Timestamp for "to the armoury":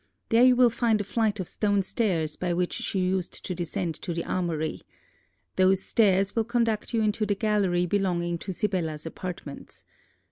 4.01-4.81